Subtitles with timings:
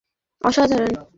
[0.41, 1.07] অসাধারণ, পলি, অসাধারণ!